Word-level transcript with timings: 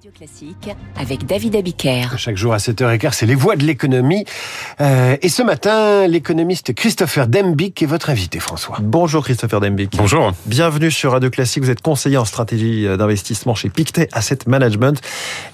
Radio 0.00 0.12
Classique 0.16 0.70
avec 0.98 1.26
David 1.26 1.56
Abiker. 1.56 2.16
Chaque 2.16 2.38
jour 2.38 2.54
à 2.54 2.56
7h15, 2.56 3.12
c'est 3.12 3.26
les 3.26 3.34
voix 3.34 3.54
de 3.54 3.64
l'économie. 3.64 4.24
Euh, 4.80 5.18
et 5.20 5.28
ce 5.28 5.42
matin, 5.42 6.06
l'économiste 6.06 6.72
Christopher 6.72 7.26
Dembick 7.26 7.82
est 7.82 7.86
votre 7.86 8.08
invité, 8.08 8.40
François. 8.40 8.78
Bonjour 8.80 9.22
Christopher 9.22 9.60
Dembick. 9.60 9.94
Bonjour. 9.98 10.32
Bienvenue 10.46 10.90
sur 10.90 11.12
Radio 11.12 11.28
Classique. 11.28 11.62
Vous 11.64 11.68
êtes 11.68 11.82
conseiller 11.82 12.16
en 12.16 12.24
stratégie 12.24 12.86
d'investissement 12.96 13.54
chez 13.54 13.68
Pictet 13.68 14.08
Asset 14.12 14.38
Management. 14.46 15.02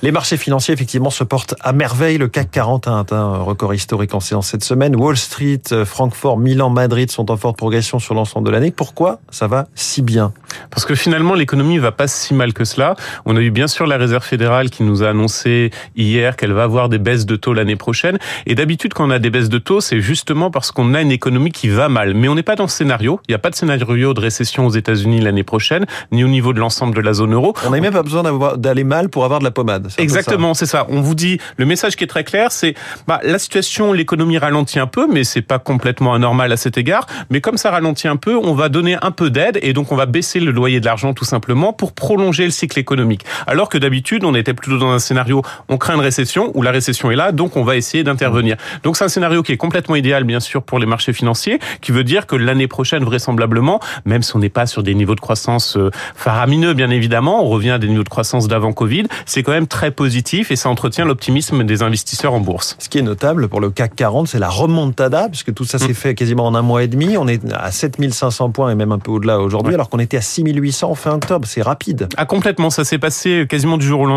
Les 0.02 0.12
marchés 0.12 0.36
financiers, 0.36 0.74
effectivement, 0.74 1.10
se 1.10 1.24
portent 1.24 1.56
à 1.60 1.72
merveille. 1.72 2.18
Le 2.18 2.28
CAC 2.28 2.52
40 2.52 2.86
a 2.86 3.00
atteint 3.00 3.16
un 3.16 3.38
record 3.38 3.74
historique 3.74 4.14
en 4.14 4.20
séance 4.20 4.46
cette 4.46 4.62
semaine. 4.62 4.94
Wall 4.94 5.16
Street, 5.16 5.62
Francfort, 5.84 6.38
Milan, 6.38 6.70
Madrid 6.70 7.10
sont 7.10 7.32
en 7.32 7.36
forte 7.36 7.56
progression 7.56 7.98
sur 7.98 8.14
l'ensemble 8.14 8.46
de 8.46 8.52
l'année. 8.52 8.70
Pourquoi 8.70 9.18
ça 9.28 9.48
va 9.48 9.66
si 9.74 10.02
bien? 10.02 10.32
Parce 10.70 10.84
que 10.84 10.94
finalement, 10.94 11.34
l'économie 11.34 11.78
va 11.78 11.90
pas 11.90 12.06
si 12.06 12.32
mal 12.32 12.52
que 12.52 12.64
cela. 12.64 12.94
On 13.24 13.36
a 13.36 13.40
eu 13.40 13.50
bien 13.50 13.66
sûr 13.66 13.88
la 13.88 13.96
réserve 13.96 14.22
fédérale 14.22 14.35
qui 14.70 14.82
nous 14.82 15.02
a 15.02 15.08
annoncé 15.08 15.70
hier 15.96 16.36
qu'elle 16.36 16.52
va 16.52 16.62
avoir 16.62 16.88
des 16.88 16.98
baisses 16.98 17.26
de 17.26 17.36
taux 17.36 17.52
l'année 17.52 17.76
prochaine. 17.76 18.18
Et 18.46 18.54
d'habitude, 18.54 18.94
quand 18.94 19.06
on 19.06 19.10
a 19.10 19.18
des 19.18 19.30
baisses 19.30 19.48
de 19.48 19.58
taux, 19.58 19.80
c'est 19.80 20.00
justement 20.00 20.50
parce 20.50 20.70
qu'on 20.70 20.94
a 20.94 21.00
une 21.00 21.10
économie 21.10 21.50
qui 21.50 21.68
va 21.68 21.88
mal. 21.88 22.14
Mais 22.14 22.28
on 22.28 22.34
n'est 22.34 22.42
pas 22.42 22.56
dans 22.56 22.68
ce 22.68 22.76
scénario. 22.76 23.20
Il 23.28 23.32
n'y 23.32 23.34
a 23.34 23.38
pas 23.38 23.50
de 23.50 23.54
scénario 23.54 24.14
de 24.14 24.20
récession 24.20 24.66
aux 24.66 24.70
États-Unis 24.70 25.20
l'année 25.20 25.42
prochaine, 25.42 25.86
ni 26.12 26.24
au 26.24 26.28
niveau 26.28 26.52
de 26.52 26.60
l'ensemble 26.60 26.94
de 26.94 27.00
la 27.00 27.12
zone 27.12 27.34
euro. 27.34 27.54
On 27.66 27.70
n'a 27.70 27.80
même 27.80 27.92
pas 27.92 28.02
besoin 28.02 28.22
d'aller 28.56 28.84
mal 28.84 29.08
pour 29.08 29.24
avoir 29.24 29.40
de 29.40 29.44
la 29.44 29.50
pommade. 29.50 29.88
Exactement, 29.98 30.54
c'est 30.54 30.66
ça. 30.66 30.86
On 30.88 31.00
vous 31.00 31.14
dit, 31.14 31.38
le 31.56 31.66
message 31.66 31.96
qui 31.96 32.04
est 32.04 32.08
très 32.08 32.24
clair, 32.24 32.52
c'est 32.52 32.74
bah, 33.06 33.20
la 33.22 33.38
situation, 33.38 33.92
l'économie 33.92 34.38
ralentit 34.38 34.78
un 34.78 34.86
peu, 34.86 35.06
mais 35.10 35.24
c'est 35.24 35.42
pas 35.42 35.58
complètement 35.58 36.14
anormal 36.14 36.52
à 36.52 36.56
cet 36.56 36.78
égard. 36.78 37.06
Mais 37.30 37.40
comme 37.40 37.56
ça 37.56 37.70
ralentit 37.70 38.08
un 38.08 38.16
peu, 38.16 38.36
on 38.36 38.54
va 38.54 38.68
donner 38.68 38.96
un 39.00 39.10
peu 39.10 39.30
d'aide 39.30 39.58
et 39.62 39.72
donc 39.72 39.92
on 39.92 39.96
va 39.96 40.06
baisser 40.06 40.40
le 40.40 40.50
loyer 40.50 40.80
de 40.80 40.84
l'argent 40.84 41.14
tout 41.14 41.24
simplement 41.24 41.72
pour 41.72 41.92
prolonger 41.92 42.44
le 42.44 42.50
cycle 42.50 42.78
économique. 42.78 43.24
Alors 43.46 43.68
que 43.68 43.78
d'habitude, 43.78 44.24
on 44.26 44.34
était 44.34 44.54
plutôt 44.54 44.78
dans 44.78 44.90
un 44.90 44.98
scénario, 44.98 45.42
on 45.68 45.78
craint 45.78 45.94
une 45.94 46.00
récession, 46.00 46.50
où 46.54 46.62
la 46.62 46.70
récession 46.70 47.10
est 47.10 47.16
là, 47.16 47.32
donc 47.32 47.56
on 47.56 47.64
va 47.64 47.76
essayer 47.76 48.04
d'intervenir. 48.04 48.56
Donc 48.82 48.96
c'est 48.96 49.04
un 49.04 49.08
scénario 49.08 49.42
qui 49.42 49.52
est 49.52 49.56
complètement 49.56 49.96
idéal, 49.96 50.24
bien 50.24 50.40
sûr, 50.40 50.62
pour 50.62 50.78
les 50.78 50.86
marchés 50.86 51.12
financiers, 51.12 51.58
qui 51.80 51.92
veut 51.92 52.04
dire 52.04 52.26
que 52.26 52.36
l'année 52.36 52.68
prochaine, 52.68 53.04
vraisemblablement, 53.04 53.80
même 54.04 54.22
si 54.22 54.34
on 54.36 54.38
n'est 54.38 54.48
pas 54.48 54.66
sur 54.66 54.82
des 54.82 54.94
niveaux 54.94 55.14
de 55.14 55.20
croissance 55.20 55.76
euh, 55.76 55.90
faramineux, 56.14 56.74
bien 56.74 56.90
évidemment, 56.90 57.44
on 57.44 57.48
revient 57.48 57.70
à 57.70 57.78
des 57.78 57.88
niveaux 57.88 58.04
de 58.04 58.08
croissance 58.08 58.48
d'avant 58.48 58.72
Covid, 58.72 59.04
c'est 59.24 59.42
quand 59.42 59.52
même 59.52 59.66
très 59.66 59.90
positif 59.90 60.50
et 60.50 60.56
ça 60.56 60.68
entretient 60.68 61.04
l'optimisme 61.04 61.64
des 61.64 61.82
investisseurs 61.82 62.34
en 62.34 62.40
bourse. 62.40 62.76
Ce 62.78 62.88
qui 62.88 62.98
est 62.98 63.02
notable 63.02 63.48
pour 63.48 63.60
le 63.60 63.70
CAC 63.70 63.94
40, 63.94 64.28
c'est 64.28 64.38
la 64.38 64.48
remontada, 64.48 65.28
puisque 65.28 65.54
tout 65.54 65.64
ça 65.64 65.78
s'est 65.78 65.88
mm. 65.88 65.94
fait 65.94 66.14
quasiment 66.14 66.46
en 66.46 66.54
un 66.54 66.62
mois 66.62 66.82
et 66.82 66.88
demi. 66.88 67.16
On 67.16 67.28
est 67.28 67.40
à 67.52 67.70
7500 67.70 68.50
points 68.50 68.70
et 68.70 68.74
même 68.74 68.92
un 68.92 68.98
peu 68.98 69.10
au-delà 69.10 69.40
aujourd'hui, 69.40 69.74
alors 69.74 69.88
qu'on 69.88 69.98
était 69.98 70.16
à 70.16 70.22
6800 70.22 70.94
fin 70.94 71.12
octobre. 71.14 71.46
C'est 71.46 71.62
rapide. 71.62 72.08
Ah, 72.16 72.24
complètement. 72.24 72.70
Ça 72.70 72.84
s'est 72.84 72.98
passé 72.98 73.46
quasiment 73.48 73.78
du 73.78 73.86
jour 73.86 74.00
au 74.00 74.06
lendemain. 74.06 74.15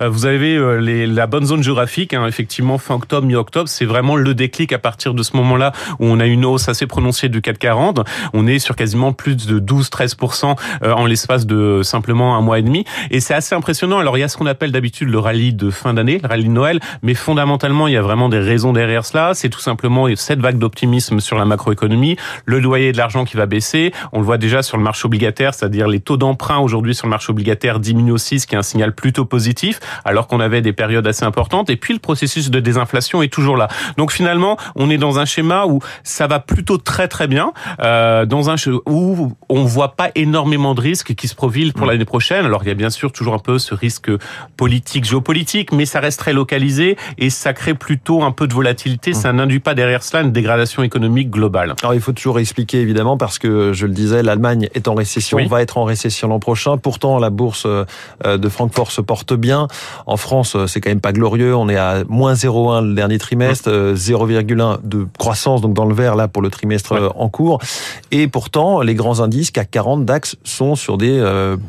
Euh, 0.00 0.08
vous 0.08 0.26
avez 0.26 0.56
euh, 0.56 0.80
les, 0.80 1.06
la 1.06 1.26
bonne 1.26 1.44
zone 1.44 1.62
géographique. 1.62 2.14
Hein, 2.14 2.26
effectivement, 2.26 2.78
fin 2.78 2.94
octobre, 2.94 3.26
mi-octobre, 3.26 3.68
c'est 3.68 3.84
vraiment 3.84 4.16
le 4.16 4.34
déclic 4.34 4.72
à 4.72 4.78
partir 4.78 5.14
de 5.14 5.22
ce 5.22 5.36
moment-là 5.36 5.72
où 5.98 6.06
on 6.06 6.20
a 6.20 6.26
une 6.26 6.44
hausse 6.44 6.68
assez 6.68 6.86
prononcée 6.86 7.28
du 7.28 7.40
440. 7.40 8.00
On 8.32 8.46
est 8.46 8.58
sur 8.58 8.76
quasiment 8.76 9.12
plus 9.12 9.36
de 9.36 9.58
12-13% 9.58 10.56
euh, 10.82 10.92
en 10.92 11.06
l'espace 11.06 11.46
de 11.46 11.82
simplement 11.82 12.36
un 12.36 12.40
mois 12.40 12.58
et 12.58 12.62
demi. 12.62 12.84
Et 13.10 13.20
c'est 13.20 13.34
assez 13.34 13.54
impressionnant. 13.54 13.98
Alors, 13.98 14.16
il 14.16 14.20
y 14.20 14.24
a 14.24 14.28
ce 14.28 14.36
qu'on 14.36 14.46
appelle 14.46 14.72
d'habitude 14.72 15.08
le 15.08 15.18
rallye 15.18 15.52
de 15.52 15.70
fin 15.70 15.94
d'année, 15.94 16.18
le 16.22 16.28
rallye 16.28 16.44
de 16.44 16.50
Noël. 16.50 16.80
Mais 17.02 17.14
fondamentalement, 17.14 17.88
il 17.88 17.94
y 17.94 17.96
a 17.96 18.02
vraiment 18.02 18.28
des 18.28 18.38
raisons 18.38 18.72
derrière 18.72 19.04
cela. 19.04 19.34
C'est 19.34 19.48
tout 19.48 19.60
simplement 19.60 20.06
cette 20.16 20.40
vague 20.40 20.58
d'optimisme 20.58 21.20
sur 21.20 21.38
la 21.38 21.44
macroéconomie, 21.44 22.16
le 22.46 22.60
loyer 22.60 22.92
de 22.92 22.98
l'argent 22.98 23.24
qui 23.24 23.36
va 23.36 23.46
baisser. 23.46 23.92
On 24.12 24.18
le 24.18 24.24
voit 24.24 24.38
déjà 24.38 24.62
sur 24.62 24.76
le 24.76 24.82
marché 24.82 25.06
obligataire, 25.06 25.54
c'est-à-dire 25.54 25.88
les 25.88 26.00
taux 26.00 26.16
d'emprunt 26.16 26.58
aujourd'hui 26.58 26.94
sur 26.94 27.06
le 27.06 27.10
marché 27.10 27.30
obligataire 27.30 27.80
diminuent 27.80 28.12
aussi, 28.12 28.40
ce 28.40 28.46
qui 28.46 28.54
est 28.54 28.58
un 28.58 28.62
signal 28.62 28.94
plutôt 28.94 29.24
positif, 29.36 29.80
alors 30.04 30.28
qu'on 30.28 30.38
avait 30.38 30.62
des 30.62 30.72
périodes 30.72 31.06
assez 31.08 31.24
importantes. 31.24 31.68
Et 31.68 31.76
puis 31.76 31.92
le 31.92 31.98
processus 31.98 32.50
de 32.50 32.60
désinflation 32.60 33.20
est 33.20 33.32
toujours 33.32 33.56
là. 33.56 33.66
Donc 33.96 34.12
finalement, 34.12 34.56
on 34.76 34.90
est 34.90 34.96
dans 35.06 35.18
un 35.18 35.24
schéma 35.24 35.66
où 35.66 35.80
ça 36.04 36.28
va 36.28 36.38
plutôt 36.38 36.78
très 36.78 37.08
très 37.08 37.26
bien, 37.26 37.52
euh, 37.80 38.26
dans 38.26 38.48
un 38.50 38.56
où 38.86 39.32
on 39.48 39.64
voit 39.64 39.96
pas 39.96 40.10
énormément 40.14 40.74
de 40.76 40.80
risques 40.80 41.14
qui 41.14 41.26
se 41.26 41.34
profilent 41.34 41.72
pour 41.72 41.86
mm. 41.86 41.90
l'année 41.90 42.04
prochaine. 42.04 42.44
Alors 42.44 42.62
il 42.62 42.68
y 42.68 42.70
a 42.70 42.74
bien 42.74 42.90
sûr 42.90 43.10
toujours 43.10 43.34
un 43.34 43.40
peu 43.40 43.58
ce 43.58 43.74
risque 43.74 44.10
politique, 44.56 45.04
géopolitique, 45.04 45.72
mais 45.72 45.84
ça 45.84 45.98
reste 45.98 46.20
très 46.20 46.32
localisé 46.32 46.96
et 47.18 47.30
ça 47.30 47.52
crée 47.52 47.74
plutôt 47.74 48.22
un 48.22 48.30
peu 48.30 48.46
de 48.46 48.54
volatilité. 48.54 49.10
Mm. 49.10 49.14
Ça 49.14 49.32
n'induit 49.32 49.60
pas 49.60 49.74
derrière 49.74 50.04
cela 50.04 50.22
une 50.22 50.32
dégradation 50.32 50.84
économique 50.84 51.30
globale. 51.30 51.74
Alors 51.82 51.94
il 51.94 52.00
faut 52.00 52.12
toujours 52.12 52.38
expliquer 52.38 52.80
évidemment 52.80 53.16
parce 53.16 53.38
que 53.38 53.72
je 53.72 53.86
le 53.86 53.92
disais, 53.92 54.22
l'Allemagne 54.22 54.68
est 54.74 54.86
en 54.86 54.94
récession, 54.94 55.44
va 55.46 55.60
être 55.60 55.76
en 55.76 55.84
récession 55.84 56.28
l'an 56.28 56.38
prochain. 56.38 56.76
Pourtant 56.78 57.18
la 57.18 57.30
bourse 57.30 57.66
euh, 57.66 57.84
de 58.24 58.48
Francfort 58.48 58.92
se 58.92 59.00
porte 59.00 59.23
bien. 59.32 59.68
En 60.06 60.16
France, 60.16 60.56
euh, 60.56 60.66
c'est 60.66 60.80
quand 60.80 60.90
même 60.90 61.00
pas 61.00 61.12
glorieux. 61.12 61.54
On 61.54 61.68
est 61.68 61.76
à 61.76 62.04
moins 62.08 62.34
0,1 62.34 62.88
le 62.88 62.94
dernier 62.94 63.18
trimestre, 63.18 63.70
0,1 63.70 64.60
euh, 64.60 64.76
de 64.82 65.06
croissance 65.18 65.60
donc 65.60 65.72
dans 65.72 65.86
le 65.86 65.94
vert 65.94 66.16
là 66.16 66.28
pour 66.28 66.42
le 66.42 66.50
trimestre 66.50 66.92
euh, 66.92 67.08
en 67.16 67.28
cours. 67.28 67.60
Et 68.10 68.28
pourtant, 68.28 68.80
les 68.82 68.94
grands 68.94 69.20
indices 69.20 69.50
CAC 69.50 69.70
40, 69.70 70.04
DAX 70.04 70.36
sont 70.44 70.76
sur 70.76 70.98
des 70.98 71.22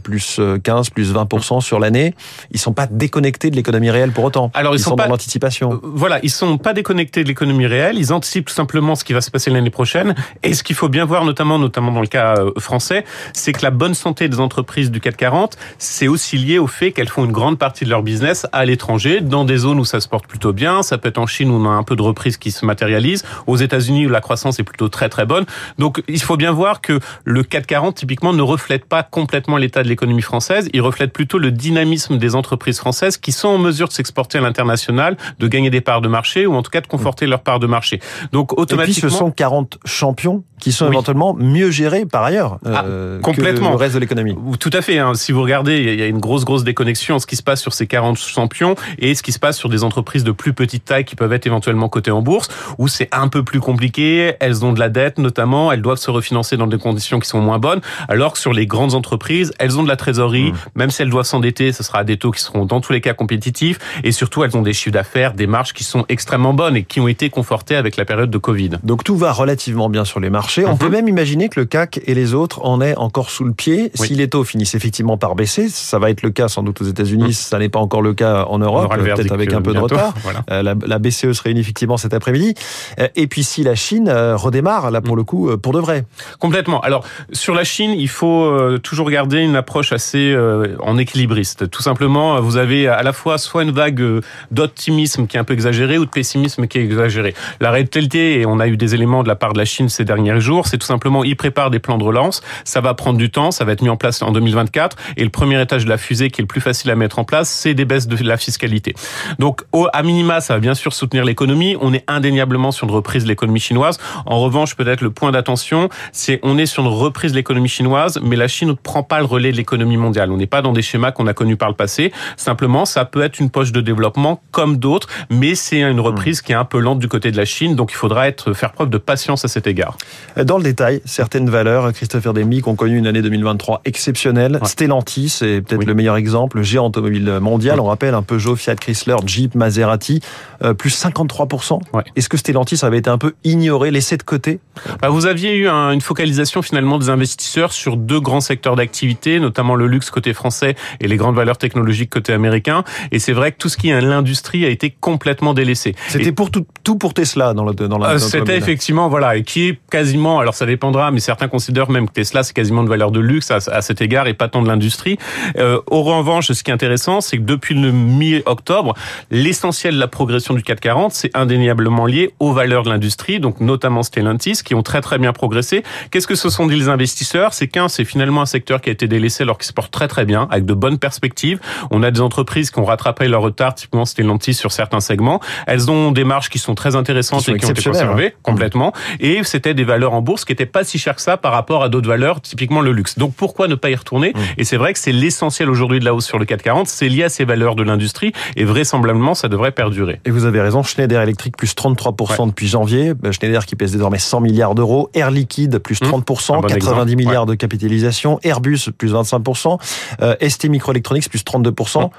plus 0.04 0.40
15, 0.64 0.90
plus 0.90 1.14
20% 1.14 1.62
sur 1.62 1.80
l'année. 1.80 2.14
Ils 2.52 2.60
sont 2.60 2.74
pas 2.74 2.88
déconnectés 2.88 3.50
de 3.50 3.56
l'économie 3.56 3.90
réelle 3.90 4.12
pour 4.12 4.24
autant. 4.24 4.52
Alors 4.54 4.76
ils, 4.76 4.80
sont, 4.80 4.96
pas, 4.96 5.06
dans 5.06 5.12
l'anticipation. 5.12 5.80
Voilà, 5.84 6.20
ils 6.24 6.30
sont 6.30 6.58
pas 6.58 6.74
déconnectés 6.74 7.24
de 7.24 7.28
l'économie 7.28 7.68
réelle. 7.68 7.98
Ils 7.98 8.12
anticipent 8.12 8.46
tout 8.46 8.54
simplement 8.54 8.96
ce 8.96 9.04
qui 9.04 9.14
va 9.14 9.22
se 9.22 9.32
passer 9.32 9.50
l'année 9.50 9.70
prochaine. 9.70 10.16
Et 10.44 10.54
ce 10.54 10.64
qu'il 10.64 10.76
faut 10.76 10.90
bien 10.90 11.06
voir, 11.06 11.26
notamment, 11.26 11.60
notamment 11.60 11.92
dans 11.92 12.02
le 12.02 12.08
cas 12.08 12.36
français, 12.58 13.06
c'est 13.34 13.54
que 13.54 13.62
la 13.64 13.72
bonne 13.72 13.94
santé 13.94 14.28
des 14.28 14.40
entreprises 14.40 14.92
du 14.92 15.00
CAC 15.00 15.18
40, 15.18 15.58
c'est 15.78 16.08
aussi 16.08 16.38
lié 16.38 16.58
au 16.58 16.68
fait 16.68 16.92
qu'elles 16.92 17.10
font 17.10 17.26
une 17.26 17.32
grande 17.32 17.44
partie 17.53 17.85
de 17.85 17.89
leur 17.89 18.03
business 18.03 18.47
à 18.51 18.66
l'étranger, 18.66 19.22
dans 19.22 19.45
des 19.45 19.57
zones 19.57 19.79
où 19.79 19.85
ça 19.85 20.00
se 20.00 20.07
porte 20.07 20.28
plutôt 20.28 20.53
bien. 20.53 20.81
Ça 20.83 20.97
peut 20.97 21.09
être 21.09 21.17
en 21.17 21.28
Chine 21.28 21.51
où 21.51 21.53
on 21.53 21.66
a 21.66 21.73
un 21.73 21.83
peu 21.83 21.95
de 21.95 22.01
reprise 22.01 22.38
qui 22.38 22.51
se 22.51 22.66
matérialise, 22.66 23.23
aux 23.47 23.57
États-Unis 23.57 24.07
où 24.07 24.09
la 24.09 24.22
croissance 24.22 24.59
est 24.59 24.63
plutôt 24.63 24.89
très 24.89 25.09
très 25.09 25.25
bonne. 25.25 25.45
Donc 25.78 26.03
il 26.07 26.22
faut 26.22 26.38
bien 26.38 26.51
voir 26.51 26.81
que 26.81 27.00
le 27.23 27.44
440 27.44 27.95
typiquement 27.95 28.33
ne 28.33 28.41
reflète 28.41 28.85
pas 28.85 29.03
complètement 29.03 29.57
l'état 29.57 29.83
de 29.83 29.88
l'économie 29.88 30.22
française. 30.22 30.69
Il 30.73 30.81
reflète 30.81 31.13
plutôt 31.13 31.38
le 31.38 31.51
dynamisme 31.51 32.17
des 32.17 32.35
entreprises 32.35 32.79
françaises 32.79 33.17
qui 33.17 33.31
sont 33.31 33.50
en 33.50 33.57
mesure 33.57 33.88
de 33.88 33.94
s'exporter 33.94 34.38
à 34.38 34.41
l'international, 34.41 35.17
de 35.39 35.47
gagner 35.47 35.69
des 35.69 35.81
parts 35.81 36.01
de 36.01 36.07
marché 36.07 36.45
ou 36.47 36.56
en 36.56 36.63
tout 36.63 36.72
cas 36.72 36.81
de 36.81 36.88
conforter 36.88 37.27
leur 37.27 37.41
part 37.41 37.59
de 37.59 37.67
marché. 37.67 38.00
Donc 38.31 38.53
automatiquement, 38.53 38.83
Et 38.83 39.01
puis, 39.01 39.01
ce 39.01 39.09
sont 39.09 39.31
40 39.31 39.77
champions 39.85 40.44
qui 40.60 40.72
sont 40.72 40.88
éventuellement 40.88 41.34
mieux 41.34 41.72
gérés 41.72 42.06
par 42.06 42.24
ailleurs 42.24 42.60
euh, 42.66 43.18
ah, 43.18 43.22
complètement. 43.22 43.68
que 43.70 43.74
le 43.74 43.80
reste 43.80 43.96
de 43.96 44.00
l'économie. 44.00 44.36
Tout 44.60 44.70
à 44.74 44.82
fait. 44.82 45.00
Hein. 45.00 45.14
Si 45.16 45.32
vous 45.32 45.42
regardez, 45.42 45.80
il 45.80 46.00
y 46.00 46.02
a 46.02 46.08
une 46.08 46.20
grosse 46.20 46.46
grosse 46.46 46.64
déconnexion 46.64 47.20
ce 47.20 47.26
qui 47.26 47.36
se 47.36 47.44
passe 47.44 47.62
sur 47.62 47.74
ces 47.74 47.88
40 47.88 48.18
champions 48.18 48.76
et 49.00 49.16
ce 49.16 49.24
qui 49.24 49.32
se 49.32 49.40
passe 49.40 49.58
sur 49.58 49.70
des 49.70 49.84
entreprises 49.84 50.24
de 50.24 50.32
plus 50.32 50.54
petite 50.54 50.86
taille 50.86 51.06
qui 51.06 51.16
peuvent 51.16 51.34
être 51.34 51.46
éventuellement 51.46 51.90
cotées 51.90 52.12
en 52.12 52.22
bourse, 52.22 52.50
où 52.78 52.88
c'est 52.88 53.10
un 53.12 53.28
peu 53.28 53.44
plus 53.44 53.60
compliqué, 53.60 54.34
elles 54.40 54.66
ont 54.66 54.74
de 54.74 54.80
la 54.80 54.90
dette 54.90 55.18
notamment, 55.18 55.72
elles 55.72 55.82
doivent 55.82 55.98
se 55.98 56.12
refinancer 56.12 56.58
dans 56.58 56.68
des 56.68 56.78
conditions 56.78 57.20
qui 57.20 57.28
sont 57.28 57.42
moins 57.42 57.60
bonnes, 57.60 57.82
alors 58.08 58.34
que 58.34 58.40
sur 58.40 58.54
les 58.54 58.66
grandes 58.66 58.96
entreprises, 58.96 59.54
elles 59.60 59.78
ont 59.80 59.84
de 59.84 59.88
la 59.88 59.96
trésorerie, 59.96 60.52
mmh. 60.52 60.56
même 60.76 60.90
si 60.90 61.02
elles 61.02 61.10
doivent 61.10 61.26
s'endetter, 61.26 61.72
ce 61.72 61.84
sera 61.84 62.00
à 62.00 62.04
des 62.04 62.18
taux 62.18 62.32
qui 62.32 62.42
seront 62.42 62.66
dans 62.66 62.82
tous 62.82 62.94
les 62.94 63.02
cas 63.02 63.14
compétitifs, 63.14 63.80
et 64.04 64.12
surtout 64.12 64.44
elles 64.44 64.56
ont 64.56 64.62
des 64.62 64.74
chiffres 64.74 64.94
d'affaires, 64.94 65.34
des 65.34 65.48
marges 65.48 65.74
qui 65.74 65.84
sont 65.84 66.06
extrêmement 66.10 66.54
bonnes 66.54 66.76
et 66.76 66.84
qui 66.84 67.00
ont 67.00 67.08
été 67.08 67.30
confortées 67.30 67.76
avec 67.76 67.98
la 67.98 68.06
période 68.06 68.30
de 68.30 68.38
Covid. 68.38 68.72
Donc 68.84 69.04
tout 69.04 69.18
va 69.18 69.32
relativement 69.32 69.90
bien 69.90 70.06
sur 70.06 70.20
les 70.20 70.30
marchés. 70.30 70.55
On 70.64 70.74
mmh. 70.74 70.78
peut 70.78 70.90
même 70.90 71.08
imaginer 71.08 71.50
que 71.50 71.60
le 71.60 71.66
CAC 71.66 72.02
et 72.06 72.14
les 72.14 72.34
autres 72.34 72.64
en 72.64 72.82
aient 72.82 72.96
encore 72.96 73.30
sous 73.30 73.44
le 73.44 73.54
pied. 73.54 73.92
Si 73.96 74.16
les 74.16 74.30
taux 74.30 74.44
finissent 74.44 74.76
effectivement 74.76 75.18
par 75.18 75.36
baisser, 75.36 75.70
ça 75.70 76.00
va 76.00 76.10
être 76.10 76.22
le 76.22 76.30
cas 76.30 76.48
sans 76.48 76.64
doute 76.64 76.82
aux 76.82 76.86
États-Unis, 76.86 77.30
mmh. 77.30 77.34
ça 77.34 77.60
n'est 77.60 77.70
pas 77.70 77.80
encore 77.80 78.02
le 78.02 78.14
cas 78.14 78.46
en 78.46 78.60
Europe, 78.60 78.94
peut-être 78.96 79.32
avec 79.32 79.54
un 79.54 79.62
peu 79.62 79.74
de 79.74 79.80
retard. 79.80 80.14
Euh, 80.52 80.62
la, 80.62 80.76
la, 80.86 81.00
BCE 81.00 81.32
se 81.32 81.42
réunit 81.42 81.62
effectivement 81.62 81.98
cet 81.98 82.14
après-midi. 82.14 82.54
Euh, 83.00 83.08
et 83.16 83.28
puis 83.28 83.44
si 83.44 83.64
la 83.64 83.74
Chine 83.74 84.10
euh, 84.10 84.36
redémarre, 84.36 84.92
là 84.92 85.02
pour 85.02 85.16
le 85.16 85.24
coup, 85.24 85.50
pour 85.58 85.74
de 85.74 85.80
vrai. 85.80 86.04
Complètement. 86.40 86.82
Alors 86.82 87.06
sur 87.32 87.54
la 87.54 87.64
Chine, 87.64 87.92
il 87.92 88.10
faut 88.10 88.78
toujours 88.80 89.10
garder 89.10 89.40
une 89.40 89.56
approche 89.56 89.92
assez 89.92 90.36
en 90.82 90.98
équilibriste. 90.98 91.70
Tout 91.70 91.82
simplement, 91.82 92.42
vous 92.42 92.58
avez 92.58 92.88
à 92.88 93.02
la 93.02 93.14
fois 93.14 93.38
soit 93.38 93.64
une 93.64 93.72
vague 93.72 94.22
d'optimisme 94.51 95.28
qui 95.28 95.38
est 95.38 95.40
un 95.40 95.44
peu 95.44 95.54
exagérée 95.54 95.98
ou 95.98 96.06
de 96.06 96.10
pessimisme 96.10 96.68
qui 96.68 96.78
est 96.78 96.84
exagéré. 96.84 97.34
La 97.60 97.72
réalité, 97.72 98.40
et 98.40 98.46
on 98.46 98.60
a 98.60 98.68
eu 98.68 98.78
des 98.78 98.94
éléments 98.94 99.24
de 99.24 99.28
la 99.28 99.36
part 99.36 99.54
de 99.54 99.58
la 99.58 99.66
Chine 99.66 99.90
ces 99.90 100.06
jours, 100.40 100.68
c'est 100.68 100.78
tout 100.78 100.88
simplement 100.88 101.24
ils 101.24 101.36
préparent 101.36 101.72
des 101.72 101.80
plans 101.80 101.98
de 101.98 102.04
relance. 102.04 102.42
Ça 102.64 102.82
va 102.82 102.94
prendre 102.94 103.18
du 103.18 103.30
temps, 103.30 103.52
ça 103.52 103.66
va 103.66 103.72
être 103.72 103.82
mis 103.82 103.90
en 103.90 103.98
place 103.98 104.22
en 104.22 104.32
2024. 104.32 104.98
Et 105.18 105.24
le 105.24 105.30
premier 105.30 105.62
étage 105.62 105.86
de 105.86 105.90
la 105.90 105.98
fusée 105.98 106.30
qui 106.30 106.42
est 106.42 106.44
le 106.44 106.48
plus 106.48 106.62
facile 106.62 106.92
à 106.92 106.96
mettre 106.96 107.20
en 107.20 107.24
place, 107.24 107.50
c'est 107.50 107.74
des 107.74 107.86
baisses 107.86 108.08
de 108.08 108.28
la 108.28 108.38
fiscalité. 108.38 108.96
Donc, 109.40 109.62
au, 109.72 109.88
à 109.94 110.04
minima, 110.04 110.42
ça 110.42 110.56
va 110.56 110.60
bien 110.60 110.76
sûr 110.76 110.94
soutenir 110.94 111.26
l'économie. 111.26 111.78
On 111.82 111.94
est 111.94 112.04
indéniablement 112.08 112.72
sur 112.72 112.88
une 112.88 112.94
reprise 112.94 113.24
de 113.24 113.30
l'économie 113.30 113.60
chinoise. 113.60 114.00
En 114.26 114.40
revanche, 114.40 114.76
peut-être 114.76 115.02
le 115.02 115.12
point 115.12 115.32
d'attention, 115.32 115.90
c'est 116.12 116.40
on 116.44 116.58
est 116.58 116.66
sur 116.66 116.84
une 116.84 116.90
reprise 116.90 117.32
de 117.32 117.38
l'économie 117.38 117.70
chinoise, 117.70 118.20
mais 118.24 118.36
la 118.36 118.48
Chine 118.48 118.70
ne 118.70 118.74
prend 118.74 119.04
pas 119.04 119.20
le 119.20 119.26
relais 119.26 119.52
de 119.52 119.58
l'économie 119.58 119.98
mondiale. 119.98 120.32
On 120.32 120.38
n'est 120.38 120.48
pas 120.48 120.62
dans 120.62 120.74
des 120.74 120.82
schémas 120.82 121.12
qu'on 121.12 121.28
a 121.28 121.34
connus 121.34 121.58
par 121.58 121.70
le 121.70 121.76
passé. 121.76 122.12
Simplement, 122.38 122.86
ça 122.86 123.06
peut 123.06 123.22
être 123.22 123.40
une 123.40 123.50
poche 123.50 123.72
de 123.72 123.82
développement 123.82 124.42
comme 124.52 124.78
d'autres, 124.78 125.08
mais 125.30 125.56
c'est 125.56 125.82
une 125.82 126.00
reprise 126.00 126.42
qui 126.42 126.52
est 126.52 126.56
un 126.56 126.66
peu 126.66 126.80
lente 126.80 127.00
du 127.00 127.08
côté 127.08 127.32
de 127.32 127.38
la 127.38 127.46
Chine. 127.46 127.76
Donc, 127.76 127.92
il 127.92 127.96
faudra 127.96 128.28
être 128.28 128.54
faire 128.54 128.72
preuve 128.72 128.90
de 128.90 128.98
patience 128.98 129.46
à 129.46 129.48
cet 129.48 129.68
égard. 129.68 129.98
Dans 130.44 130.57
le 130.57 130.63
détail, 130.63 131.01
certaines 131.06 131.50
valeurs, 131.50 131.92
Christopher 131.94 132.33
Demick, 132.33 132.68
ont 132.68 132.75
connu 132.75 132.98
une 132.98 133.07
année 133.07 133.22
2023 133.22 133.81
exceptionnelle. 133.86 134.60
Stellantis 134.63 135.39
est 135.42 135.62
peut-être 135.62 135.86
le 135.86 135.94
meilleur 135.94 136.18
exemple, 136.18 136.57
le 136.57 136.63
géant 136.63 136.88
automobile 136.88 137.39
mondial. 137.42 137.80
On 137.80 137.86
rappelle 137.86 138.13
un 138.13 138.22
Peugeot, 138.22 138.56
Fiat 138.56 138.75
Chrysler, 138.75 139.16
Jeep, 139.25 139.56
Maserati, 139.56 140.22
euh, 140.63 140.74
plus 140.74 140.89
53%. 140.89 141.80
Est-ce 142.16 142.30
que 142.30 142.38
Stellantis 142.38 142.83
avait 142.83 142.98
été 142.98 143.10
un 143.10 143.18
peu 143.18 143.33
ignoré, 143.44 143.92
laissé 143.92 144.18
de 144.18 144.24
côté? 144.24 144.60
Bah, 145.01 145.10
Vous 145.10 145.25
aviez 145.25 145.56
eu 145.56 145.68
une 145.68 146.01
focalisation 146.01 146.62
finalement 146.62 146.98
des 146.98 147.10
investisseurs 147.10 147.72
sur 147.74 147.98
deux 147.98 148.19
grands 148.19 148.42
secteurs 148.42 148.75
d'activité, 148.75 149.39
notamment 149.39 149.75
le 149.75 149.88
luxe 149.88 150.10
côté 150.10 150.33
français 150.33 150.75
et 151.00 151.07
les 151.07 151.18
grandes 151.18 151.36
valeurs 151.36 151.57
technologiques 151.57 152.10
côté 152.10 152.33
américain. 152.33 152.83
Et 153.12 153.19
c'est 153.19 153.33
vrai 153.33 153.51
que 153.51 153.57
tout 153.57 153.69
ce 153.69 153.77
qui 153.77 153.89
est 153.89 154.01
l'industrie 154.01 154.66
a 154.66 154.69
été 154.69 154.95
complètement 155.00 155.54
délaissé. 155.54 155.95
C'était 156.07 156.31
pour 156.31 156.51
tout, 156.51 156.66
tout, 156.83 156.98
pour 156.98 157.13
Tesla 157.13 157.54
dans 157.54 157.66
le 157.66 157.74
dans 157.74 157.98
la. 157.98 158.12
Euh, 158.12 158.18
c'était 158.18 158.57
effectivement 158.57 159.10
voilà 159.10 159.36
et 159.36 159.44
qui 159.44 159.68
est 159.68 159.80
quasiment 160.15 160.39
alors 160.39 160.53
ça 160.53 160.65
dépendra, 160.65 161.12
mais 161.12 161.19
certains 161.19 161.50
considèrent 161.50 161.89
même 161.89 162.07
que 162.07 162.13
Tesla 162.13 162.44
c'est 162.44 162.53
quasiment 162.53 162.83
de 162.83 162.89
valeur 162.89 163.12
de 163.12 163.19
luxe 163.19 163.51
à, 163.51 163.57
à 163.71 163.81
cet 163.81 164.01
égard 164.01 164.27
et 164.27 164.33
pas 164.33 164.47
tant 164.47 164.62
de 164.62 164.67
l'industrie. 164.67 165.17
Euh, 165.57 165.81
au 165.88 166.03
revanche, 166.03 166.51
ce 166.51 166.63
qui 166.63 166.71
est 166.71 166.73
intéressant, 166.73 167.19
c'est 167.19 167.38
que 167.38 167.44
depuis 167.44 167.75
le 167.75 167.91
mi-octobre, 167.91 168.94
l'essentiel 169.29 169.95
de 169.95 170.00
la 170.00 170.07
progression 170.07 170.53
du 170.53 170.63
440, 170.63 171.12
c'est 171.12 171.35
indéniablement 171.35 172.06
lié 172.06 172.33
aux 172.39 172.53
valeurs 172.53 172.83
de 172.83 172.89
l'industrie, 172.89 173.41
donc 173.41 173.59
notamment 173.59 174.03
Stellantis, 174.03 174.62
qui 174.63 174.73
ont 174.73 174.83
très 174.83 175.01
très 175.01 175.17
bien 175.17 175.33
progressé. 175.33 175.83
Qu'est-ce 176.12 176.27
que 176.27 176.35
ce 176.35 176.50
sont 176.50 176.65
dit 176.65 176.75
les 176.75 176.88
investisseurs? 176.88 177.53
C'est 177.53 177.67
qu'un, 177.67 177.89
c'est 177.89 178.06
finalement 178.06 178.41
un 178.41 178.45
secteur 178.45 178.79
qui 178.79 178.89
a 178.89 178.94
été 178.94 179.09
délaissé 179.09 179.44
alors 179.44 179.57
qu'il 179.57 179.67
se 179.67 179.73
porte 179.73 179.91
très 179.91 180.07
très 180.07 180.23
bien, 180.23 180.47
avec 180.50 180.65
de 180.65 180.73
bonnes 180.73 180.97
perspectives. 180.97 181.59
On 181.91 182.03
a 182.03 182.12
des 182.12 182.21
entreprises 182.21 182.71
qui 182.71 182.79
ont 182.79 182.85
rattrapé 182.85 183.27
leur 183.27 183.41
retard, 183.41 183.75
typiquement 183.75 184.06
Stellantis 184.06 184.53
sur 184.53 184.71
certains 184.71 185.01
segments. 185.01 185.41
Elles 185.67 185.91
ont 185.91 186.13
des 186.13 186.23
marges 186.23 186.47
qui 186.47 186.59
sont 186.59 186.75
très 186.75 186.95
intéressantes 186.95 187.50
et 187.50 187.57
qui 187.57 187.65
ont 187.65 187.71
été 187.71 187.83
conservées 187.83 188.27
hein. 188.27 188.39
complètement. 188.44 188.94
Et 189.19 189.44
c'était 189.44 189.73
des 189.73 189.83
valeurs 189.83 190.05
en 190.13 190.22
bourse 190.22 190.46
qui 190.46 190.52
n'étaient 190.52 190.66
pas 190.66 190.84
si 190.84 190.98
chères 190.98 191.16
que 191.16 191.22
ça 191.22 191.38
par 191.38 191.52
rapport 191.52 191.84
à 191.84 191.90
d'autres 191.90 192.07
valeurs, 192.07 192.42
typiquement 192.42 192.81
le 192.81 192.92
luxe. 192.92 193.18
Donc 193.18 193.34
pourquoi 193.34 193.68
ne 193.68 193.75
pas 193.75 193.90
y 193.90 193.96
retourner 193.96 194.34
mmh. 194.36 194.40
Et 194.57 194.63
c'est 194.63 194.78
vrai 194.78 194.94
que 194.94 195.00
c'est 195.00 195.12
l'essentiel 195.12 195.69
aujourd'hui 195.69 196.00
de 196.00 196.06
la 196.06 196.13
hausse 196.13 196.25
sur 196.25 196.40
le 196.40 196.46
440, 196.46 196.88
c'est 196.88 197.10
lié 197.10 197.24
à 197.24 197.30
ces 197.30 197.46
valeurs 197.46 197.75
de 197.75 197.84
l'industrie 197.84 198.34
et 198.56 198.63
vraisemblablement 198.63 199.34
ça 199.34 199.48
devrait 199.48 199.72
perdurer. 199.72 200.19
Et 200.25 200.31
vous 200.31 200.46
avez 200.46 200.62
raison, 200.62 200.84
Schneider 200.84 201.22
Electric 201.22 201.57
plus 201.57 201.74
33% 201.74 202.48
depuis 202.48 202.68
janvier, 202.68 203.13
ben, 203.13 203.31
Schneider 203.31 203.66
qui 203.66 203.75
pèse 203.75 203.92
désormais 203.92 204.19
100 204.19 204.42
milliards 204.42 204.75
d'euros, 204.75 205.10
Air 205.13 205.31
Liquide 205.31 205.80
plus 205.80 206.02
30%, 206.02 206.63
mmh. 206.63 206.68
90 206.68 207.16
milliards 207.16 207.46
de 207.46 207.56
capitalisation, 207.56 208.40
Airbus 208.44 208.90
plus 208.98 209.13
25%, 209.13 209.80
euh, 210.22 210.36
ST 210.48 210.69
Microelectronics 210.69 211.30
plus 211.30 211.44
32%. 211.44 212.10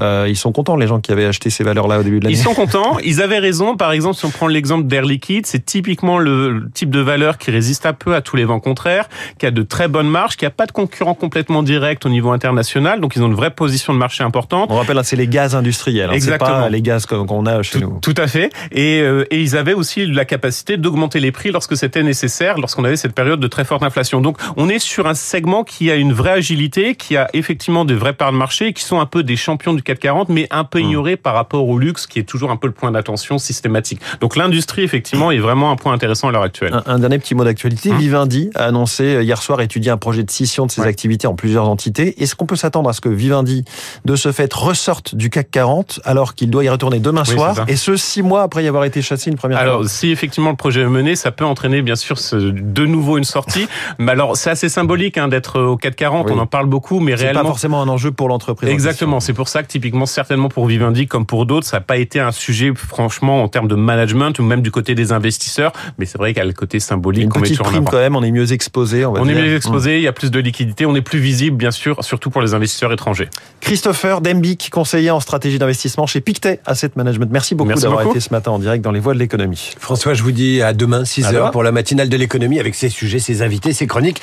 Euh, 0.00 0.26
ils 0.28 0.36
sont 0.36 0.52
contents, 0.52 0.76
les 0.76 0.86
gens 0.86 1.00
qui 1.00 1.12
avaient 1.12 1.26
acheté 1.26 1.50
ces 1.50 1.64
valeurs-là 1.64 2.00
au 2.00 2.02
début 2.02 2.18
de 2.18 2.24
l'année. 2.24 2.36
Ils 2.36 2.42
sont 2.42 2.54
contents. 2.54 2.98
Ils 3.04 3.22
avaient 3.22 3.38
raison. 3.38 3.76
Par 3.76 3.92
exemple, 3.92 4.16
si 4.16 4.24
on 4.24 4.30
prend 4.30 4.46
l'exemple 4.46 4.86
d'Air 4.86 5.04
Liquide, 5.04 5.46
c'est 5.46 5.64
typiquement 5.64 6.18
le 6.18 6.68
type 6.74 6.90
de 6.90 7.00
valeur 7.00 7.38
qui 7.38 7.50
résiste 7.50 7.86
un 7.86 7.92
peu 7.92 8.14
à 8.14 8.20
tous 8.20 8.36
les 8.36 8.44
vents 8.44 8.60
contraires, 8.60 9.08
qui 9.38 9.46
a 9.46 9.50
de 9.50 9.62
très 9.62 9.88
bonnes 9.88 10.08
marges, 10.08 10.36
qui 10.36 10.46
a 10.46 10.50
pas 10.50 10.66
de 10.66 10.72
concurrents 10.72 11.14
complètement 11.14 11.62
directs 11.62 12.04
au 12.04 12.08
niveau 12.08 12.30
international. 12.30 13.00
Donc, 13.00 13.14
ils 13.16 13.22
ont 13.22 13.28
une 13.28 13.34
vraie 13.34 13.52
position 13.52 13.92
de 13.92 13.98
marché 13.98 14.24
importante. 14.24 14.70
On 14.70 14.76
rappelle, 14.76 14.98
hein, 14.98 15.02
c'est 15.04 15.16
les 15.16 15.28
gaz 15.28 15.54
industriels. 15.54 16.10
Hein, 16.10 16.14
Exactement. 16.14 16.60
Pas 16.60 16.68
les 16.68 16.82
gaz 16.82 17.06
qu'on 17.06 17.46
a 17.46 17.62
chez 17.62 17.78
nous. 17.78 17.98
Tout 18.02 18.14
à 18.16 18.26
fait. 18.26 18.50
Et, 18.72 19.00
euh, 19.00 19.24
et 19.30 19.40
ils 19.40 19.56
avaient 19.56 19.74
aussi 19.74 20.06
la 20.06 20.24
capacité 20.24 20.76
d'augmenter 20.76 21.20
les 21.20 21.32
prix 21.32 21.50
lorsque 21.52 21.76
c'était 21.76 22.02
nécessaire, 22.02 22.58
lorsqu'on 22.58 22.84
avait 22.84 22.96
cette 22.96 23.14
période 23.14 23.38
de 23.38 23.46
très 23.46 23.64
forte 23.64 23.82
inflation. 23.82 24.20
Donc, 24.20 24.38
on 24.56 24.68
est 24.68 24.78
sur 24.78 25.06
un 25.06 25.14
segment 25.14 25.62
qui 25.62 25.90
a 25.90 25.94
une 25.94 26.12
vraie 26.12 26.32
agilité, 26.32 26.96
qui 26.96 27.16
a 27.16 27.28
effectivement 27.32 27.84
des 27.84 27.94
vraies 27.94 28.12
parts 28.12 28.32
de 28.32 28.36
marché, 28.36 28.72
qui 28.72 28.82
sont 28.82 29.00
un 29.00 29.06
peu 29.06 29.22
des 29.22 29.36
champions 29.36 29.72
du 29.72 29.83
440, 29.84 30.28
mais 30.28 30.46
un 30.50 30.64
peu 30.64 30.78
hmm. 30.78 30.84
ignoré 30.84 31.16
par 31.16 31.34
rapport 31.34 31.68
au 31.68 31.78
luxe, 31.78 32.06
qui 32.06 32.18
est 32.18 32.24
toujours 32.24 32.50
un 32.50 32.56
peu 32.56 32.66
le 32.66 32.72
point 32.72 32.90
d'attention 32.90 33.38
systématique. 33.38 34.00
Donc 34.20 34.36
l'industrie, 34.36 34.82
effectivement, 34.82 35.30
est 35.30 35.38
vraiment 35.38 35.70
un 35.70 35.76
point 35.76 35.92
intéressant 35.92 36.28
à 36.28 36.32
l'heure 36.32 36.42
actuelle. 36.42 36.74
Un, 36.86 36.98
dernier 36.98 37.18
petit 37.18 37.34
mot 37.34 37.44
d'actualité. 37.44 37.90
Hmm. 37.90 37.98
Vivendi 37.98 38.50
a 38.54 38.64
annoncé 38.64 39.16
euh, 39.16 39.22
hier 39.22 39.40
soir 39.40 39.60
étudier 39.60 39.90
un 39.90 39.96
projet 39.96 40.22
de 40.22 40.30
scission 40.30 40.66
de 40.66 40.70
ses 40.70 40.82
activités 40.82 41.26
en 41.26 41.34
plusieurs 41.34 41.68
entités. 41.68 42.20
Est-ce 42.22 42.34
qu'on 42.34 42.46
peut 42.46 42.56
s'attendre 42.56 42.88
à 42.88 42.92
ce 42.92 43.00
que 43.00 43.08
Vivendi, 43.08 43.64
de 44.04 44.16
ce 44.16 44.32
fait, 44.32 44.52
ressorte 44.52 45.14
du 45.14 45.30
CAC 45.30 45.50
40 45.50 46.00
alors 46.04 46.34
qu'il 46.34 46.50
doit 46.50 46.64
y 46.64 46.68
retourner 46.68 46.98
demain 46.98 47.24
soir, 47.24 47.64
et 47.68 47.76
ce 47.76 47.96
six 47.96 48.22
mois 48.22 48.42
après 48.42 48.64
y 48.64 48.68
avoir 48.68 48.84
été 48.84 49.02
chassé 49.02 49.30
une 49.30 49.36
première 49.36 49.58
fois? 49.58 49.66
Alors, 49.66 49.84
si 49.86 50.10
effectivement 50.10 50.50
le 50.50 50.56
projet 50.56 50.82
est 50.82 50.86
mené, 50.86 51.16
ça 51.16 51.30
peut 51.30 51.44
entraîner 51.44 51.82
bien 51.82 51.96
sûr 51.96 52.16
de 52.32 52.86
nouveau 52.86 53.18
une 53.18 53.24
sortie. 53.24 53.68
mais 53.98 54.12
alors, 54.12 54.36
c'est 54.36 54.50
assez 54.50 54.68
symbolique 54.68 55.18
hein, 55.18 55.28
d'être 55.28 55.60
au 55.60 55.76
CAC 55.76 55.96
40, 55.96 56.30
on 56.30 56.38
en 56.38 56.46
parle 56.46 56.66
beaucoup, 56.66 57.00
mais 57.00 57.14
réellement... 57.14 57.40
C'est 57.40 57.42
pas 57.42 57.48
forcément 57.48 57.82
un 57.82 57.88
enjeu 57.88 58.10
pour 58.10 58.28
l'entreprise. 58.28 58.70
Exactement, 58.70 59.20
c'est 59.20 59.32
pour 59.32 59.48
ça 59.48 59.62
que 59.62 59.68
typiquement 59.74 60.06
certainement 60.06 60.48
pour 60.48 60.66
Vivendi 60.66 61.08
comme 61.08 61.26
pour 61.26 61.46
d'autres, 61.46 61.66
ça 61.66 61.78
n'a 61.78 61.80
pas 61.80 61.96
été 61.96 62.20
un 62.20 62.30
sujet 62.30 62.72
franchement 62.76 63.42
en 63.42 63.48
termes 63.48 63.66
de 63.66 63.74
management 63.74 64.38
ou 64.38 64.44
même 64.44 64.62
du 64.62 64.70
côté 64.70 64.94
des 64.94 65.10
investisseurs, 65.10 65.72
mais 65.98 66.06
c'est 66.06 66.16
vrai 66.16 66.32
qu'il 66.32 66.38
y 66.38 66.42
a 66.42 66.44
le 66.44 66.52
côté 66.52 66.78
symbolique 66.78 67.28
qu'on 67.28 67.40
met 67.40 67.52
sur 67.52 67.64
prime 67.64 67.84
quand 67.84 67.96
même, 67.96 68.14
on 68.14 68.22
est 68.22 68.30
mieux 68.30 68.52
exposé. 68.52 69.04
On, 69.04 69.16
est 69.26 69.34
mieux 69.34 69.56
exposé, 69.56 69.96
il 69.96 70.04
y 70.04 70.06
a 70.06 70.12
plus 70.12 70.30
de 70.30 70.38
liquidité, 70.38 70.86
on 70.86 70.94
est 70.94 71.02
plus 71.02 71.18
visible 71.18 71.56
bien 71.56 71.72
sûr, 71.72 72.04
surtout 72.04 72.30
pour 72.30 72.40
les 72.40 72.54
investisseurs 72.54 72.92
étrangers. 72.92 73.28
Christopher 73.60 74.20
Dembic, 74.20 74.70
conseiller 74.70 75.10
en 75.10 75.18
stratégie 75.18 75.58
d'investissement 75.58 76.06
chez 76.06 76.20
Pictet 76.20 76.60
Asset 76.66 76.92
Management. 76.94 77.30
Merci 77.32 77.56
beaucoup 77.56 77.74
d'avoir 77.74 78.08
été 78.08 78.20
ce 78.20 78.30
matin 78.30 78.52
en 78.52 78.60
direct 78.60 78.84
dans 78.84 78.92
les 78.92 79.00
voies 79.00 79.14
de 79.14 79.18
l'économie. 79.18 79.72
François, 79.80 80.14
je 80.14 80.22
vous 80.22 80.30
dis 80.30 80.62
à 80.62 80.72
demain 80.72 81.02
6h 81.02 81.50
pour 81.50 81.64
la 81.64 81.72
matinale 81.72 82.08
de 82.08 82.16
l'économie 82.16 82.60
avec 82.60 82.76
ses 82.76 82.90
sujets, 82.90 83.18
ses 83.18 83.42
invités, 83.42 83.72
ses 83.72 83.88
chroniques 83.88 84.22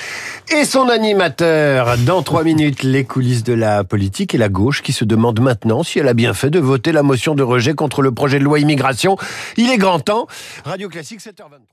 et 0.57 0.63
son 0.63 0.87
animateur. 0.87 1.97
Dans 2.05 2.23
trois 2.23 2.45
minutes, 2.45 2.83
les 2.83 3.03
coulisses 3.03 3.43
de 3.43 3.51
la 3.51 3.83
politique 3.83 4.33
et 4.33 4.37
la 4.37 4.47
gauche 4.47 4.81
qui 4.81 4.93
se 4.93 5.03
demande 5.03 5.40
maintenant 5.41 5.83
si 5.83 5.99
elle 5.99 6.07
a 6.07 6.13
bien 6.13 6.33
fait 6.33 6.49
de 6.49 6.59
voter 6.59 6.91
la 6.91 7.03
motion 7.03 7.35
de 7.35 7.43
rejet 7.43 7.73
contre 7.73 8.01
le 8.01 8.11
projet 8.11 8.39
de 8.39 8.43
loi 8.43 8.59
immigration. 8.59 9.17
Il 9.57 9.69
est 9.69 9.77
grand 9.77 9.99
temps. 9.99 10.27
Radio 10.63 10.87
Classique 10.87 11.19
7h23. 11.19 11.71